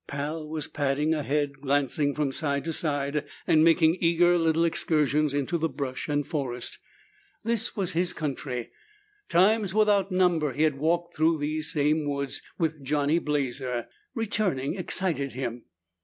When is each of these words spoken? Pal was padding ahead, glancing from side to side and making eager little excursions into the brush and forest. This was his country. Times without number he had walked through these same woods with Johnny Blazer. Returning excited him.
Pal 0.07 0.47
was 0.49 0.67
padding 0.67 1.13
ahead, 1.13 1.61
glancing 1.61 2.15
from 2.15 2.31
side 2.31 2.63
to 2.63 2.73
side 2.73 3.23
and 3.45 3.63
making 3.63 3.97
eager 3.99 4.35
little 4.35 4.63
excursions 4.65 5.31
into 5.31 5.59
the 5.59 5.69
brush 5.69 6.07
and 6.07 6.27
forest. 6.27 6.79
This 7.43 7.75
was 7.75 7.91
his 7.91 8.11
country. 8.11 8.71
Times 9.29 9.75
without 9.75 10.11
number 10.11 10.53
he 10.53 10.63
had 10.63 10.79
walked 10.79 11.15
through 11.15 11.37
these 11.37 11.71
same 11.71 12.09
woods 12.09 12.41
with 12.57 12.83
Johnny 12.83 13.19
Blazer. 13.19 13.89
Returning 14.15 14.73
excited 14.73 15.33
him. 15.33 15.65